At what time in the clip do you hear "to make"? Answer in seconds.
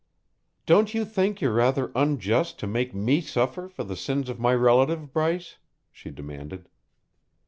2.57-2.95